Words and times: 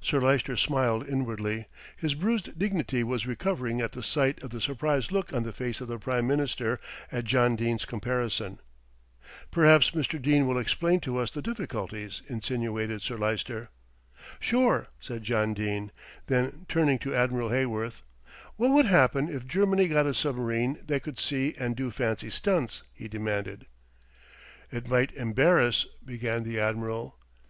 Sir 0.00 0.20
Lyster 0.20 0.56
smiled 0.56 1.06
inwardly. 1.06 1.66
His 1.94 2.14
bruised 2.14 2.58
dignity 2.58 3.04
was 3.04 3.26
recovering 3.26 3.82
at 3.82 3.92
the 3.92 4.02
sight 4.02 4.42
of 4.42 4.48
the 4.48 4.58
surprised 4.58 5.12
look 5.12 5.34
on 5.34 5.42
the 5.42 5.52
face 5.52 5.82
of 5.82 5.88
the 5.88 5.98
Prime 5.98 6.26
Minister 6.26 6.80
at 7.12 7.24
John 7.24 7.56
Dene's 7.56 7.84
comparison. 7.84 8.60
"Perhaps 9.50 9.90
Mr. 9.90 10.18
Dene 10.22 10.46
will 10.48 10.56
explain 10.56 10.98
to 11.00 11.18
us 11.18 11.30
the 11.30 11.42
difficulties," 11.42 12.22
insinuated 12.26 13.02
Sir 13.02 13.18
Lyster. 13.18 13.68
"Sure," 14.38 14.88
said 14.98 15.24
John 15.24 15.52
Dene; 15.52 15.92
then 16.24 16.64
turning 16.66 16.98
to 17.00 17.14
Admiral 17.14 17.50
Heyworth, 17.50 18.00
"What 18.56 18.70
would 18.70 18.86
happen 18.86 19.28
if 19.28 19.46
Germany 19.46 19.88
got 19.88 20.06
a 20.06 20.14
submarine 20.14 20.78
that 20.86 21.02
could 21.02 21.18
see 21.20 21.54
and 21.58 21.76
do 21.76 21.90
fancy 21.90 22.30
stunts?" 22.30 22.82
he 22.94 23.08
demanded. 23.08 23.66
"It 24.72 24.88
might 24.88 25.12
embarrass" 25.12 25.84
began 26.12 26.44
the 26.44 26.58
Admiral. 26.58 27.18